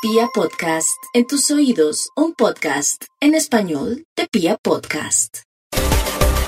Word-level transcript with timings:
Pia 0.00 0.28
Podcast, 0.32 0.96
en 1.12 1.26
tus 1.26 1.50
oídos, 1.50 2.10
un 2.14 2.32
podcast 2.32 3.02
en 3.20 3.34
español 3.34 4.04
de 4.16 4.28
Pia 4.30 4.56
Podcast. 4.62 5.38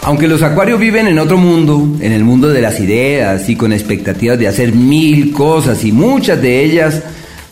Aunque 0.02 0.28
los 0.28 0.42
acuarios 0.42 0.78
viven 0.78 1.08
en 1.08 1.18
otro 1.18 1.36
mundo, 1.36 1.82
en 2.00 2.12
el 2.12 2.22
mundo 2.22 2.48
de 2.48 2.60
las 2.60 2.78
ideas 2.78 3.48
y 3.48 3.56
con 3.56 3.72
expectativas 3.72 4.38
de 4.38 4.46
hacer 4.46 4.72
mil 4.72 5.32
cosas 5.32 5.82
y 5.82 5.90
muchas 5.90 6.40
de 6.40 6.62
ellas 6.62 7.02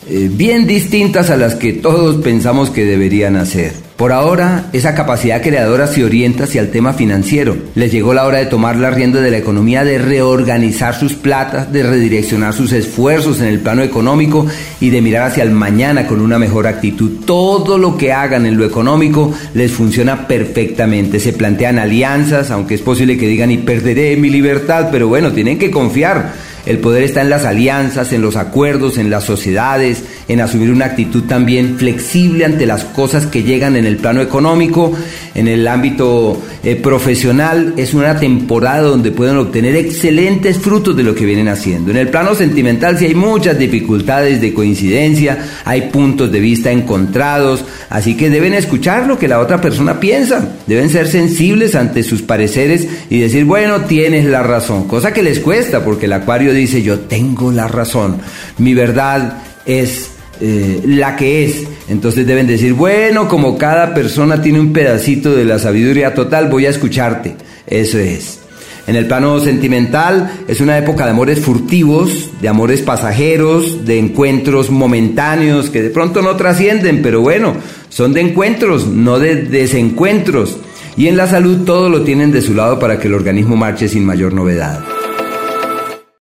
eh, 0.09 0.29
bien 0.31 0.65
distintas 0.65 1.29
a 1.29 1.37
las 1.37 1.55
que 1.55 1.71
todos 1.73 2.17
pensamos 2.23 2.71
que 2.71 2.83
deberían 2.83 3.35
hacer. 3.35 3.73
Por 3.95 4.13
ahora, 4.13 4.69
esa 4.71 4.95
capacidad 4.95 5.41
creadora 5.41 5.85
se 5.85 6.05
orienta 6.05 6.45
hacia 6.45 6.61
el 6.61 6.71
tema 6.71 6.93
financiero. 6.93 7.57
Les 7.75 7.91
llegó 7.91 8.13
la 8.13 8.25
hora 8.25 8.37
de 8.37 8.45
tomar 8.45 8.77
la 8.77 8.91
rienda 8.91 9.19
de 9.19 9.29
la 9.29 9.37
economía, 9.37 9.83
de 9.83 9.97
reorganizar 9.97 10.95
sus 10.95 11.13
platas, 11.13 11.71
de 11.73 11.83
redireccionar 11.83 12.53
sus 12.53 12.71
esfuerzos 12.71 13.41
en 13.41 13.47
el 13.47 13.59
plano 13.59 13.83
económico 13.83 14.47
y 14.79 14.89
de 14.89 15.01
mirar 15.01 15.27
hacia 15.27 15.43
el 15.43 15.51
mañana 15.51 16.07
con 16.07 16.21
una 16.21 16.39
mejor 16.39 16.65
actitud. 16.65 17.25
Todo 17.25 17.77
lo 17.77 17.97
que 17.97 18.13
hagan 18.13 18.45
en 18.45 18.57
lo 18.57 18.65
económico 18.65 19.33
les 19.53 19.73
funciona 19.73 20.27
perfectamente. 20.27 21.19
Se 21.19 21.33
plantean 21.33 21.77
alianzas, 21.77 22.51
aunque 22.51 22.75
es 22.75 22.81
posible 22.81 23.17
que 23.17 23.27
digan 23.27 23.51
y 23.51 23.57
perderé 23.57 24.15
mi 24.15 24.29
libertad, 24.29 24.87
pero 24.91 25.09
bueno, 25.09 25.33
tienen 25.33 25.59
que 25.59 25.71
confiar 25.71 26.48
el 26.65 26.79
poder 26.79 27.03
está 27.03 27.21
en 27.21 27.29
las 27.29 27.45
alianzas, 27.45 28.13
en 28.13 28.21
los 28.21 28.35
acuerdos, 28.35 28.97
en 28.97 29.09
las 29.09 29.23
sociedades, 29.23 30.03
en 30.27 30.41
asumir 30.41 30.71
una 30.71 30.85
actitud 30.85 31.23
también 31.23 31.77
flexible 31.77 32.45
ante 32.45 32.65
las 32.65 32.83
cosas 32.83 33.25
que 33.25 33.43
llegan 33.43 33.75
en 33.75 33.85
el 33.85 33.97
plano 33.97 34.21
económico, 34.21 34.93
en 35.35 35.47
el 35.47 35.67
ámbito 35.67 36.41
eh, 36.63 36.75
profesional. 36.75 37.73
Es 37.77 37.93
una 37.93 38.19
temporada 38.19 38.81
donde 38.81 39.11
pueden 39.11 39.37
obtener 39.37 39.75
excelentes 39.75 40.57
frutos 40.57 40.95
de 40.95 41.03
lo 41.03 41.15
que 41.15 41.25
vienen 41.25 41.47
haciendo. 41.47 41.91
En 41.91 41.97
el 41.97 42.09
plano 42.09 42.35
sentimental 42.35 42.97
sí 42.97 43.05
hay 43.05 43.15
muchas 43.15 43.57
dificultades 43.57 44.41
de 44.41 44.53
coincidencia, 44.53 45.37
hay 45.65 45.83
puntos 45.83 46.31
de 46.31 46.39
vista 46.39 46.71
encontrados, 46.71 47.63
así 47.89 48.15
que 48.15 48.29
deben 48.29 48.53
escuchar 48.53 49.07
lo 49.07 49.17
que 49.17 49.27
la 49.27 49.39
otra 49.39 49.61
persona 49.61 49.99
piensa, 49.99 50.57
deben 50.67 50.89
ser 50.89 51.07
sensibles 51.07 51.75
ante 51.75 52.03
sus 52.03 52.21
pareceres 52.21 52.87
y 53.09 53.19
decir, 53.19 53.45
bueno, 53.45 53.81
tienes 53.81 54.25
la 54.25 54.43
razón, 54.43 54.87
cosa 54.87 55.13
que 55.13 55.23
les 55.23 55.39
cuesta 55.39 55.83
porque 55.83 56.05
el 56.05 56.13
acuario 56.13 56.53
dice, 56.53 56.81
yo 56.81 56.99
tengo 56.99 57.51
la 57.51 57.67
razón, 57.67 58.17
mi 58.57 58.73
verdad 58.73 59.43
es 59.65 60.08
eh, 60.41 60.81
la 60.85 61.15
que 61.15 61.45
es. 61.45 61.63
Entonces 61.89 62.25
deben 62.25 62.47
decir, 62.47 62.73
bueno, 62.73 63.27
como 63.27 63.57
cada 63.57 63.93
persona 63.93 64.41
tiene 64.41 64.59
un 64.59 64.73
pedacito 64.73 65.35
de 65.35 65.45
la 65.45 65.59
sabiduría 65.59 66.13
total, 66.13 66.49
voy 66.49 66.65
a 66.65 66.69
escucharte. 66.69 67.35
Eso 67.67 67.99
es. 67.99 68.39
En 68.87 68.95
el 68.95 69.05
plano 69.05 69.39
sentimental 69.39 70.31
es 70.47 70.61
una 70.61 70.77
época 70.77 71.05
de 71.05 71.11
amores 71.11 71.39
furtivos, 71.39 72.31
de 72.41 72.47
amores 72.47 72.81
pasajeros, 72.81 73.85
de 73.85 73.99
encuentros 73.99 74.71
momentáneos 74.71 75.69
que 75.69 75.83
de 75.83 75.91
pronto 75.91 76.23
no 76.23 76.35
trascienden, 76.35 77.03
pero 77.03 77.21
bueno, 77.21 77.53
son 77.89 78.13
de 78.13 78.21
encuentros, 78.21 78.87
no 78.87 79.19
de 79.19 79.35
desencuentros. 79.35 80.57
Y 80.97 81.07
en 81.07 81.17
la 81.17 81.27
salud 81.27 81.65
todo 81.65 81.87
lo 81.89 82.01
tienen 82.01 82.31
de 82.31 82.41
su 82.41 82.55
lado 82.55 82.79
para 82.79 82.99
que 82.99 83.07
el 83.07 83.13
organismo 83.13 83.55
marche 83.55 83.87
sin 83.87 84.05
mayor 84.05 84.33
novedad. 84.33 84.83